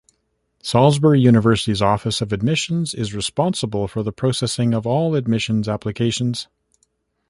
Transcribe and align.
Salisbury 0.63 1.21
University's 1.21 1.79
Office 1.79 2.21
of 2.21 2.33
Admissions 2.33 2.95
is 2.95 3.13
responsible 3.13 3.87
for 3.87 4.01
the 4.01 4.11
processing 4.11 4.73
of 4.73 4.87
all 4.87 5.13
admissions 5.13 5.69
applications. 5.69 6.47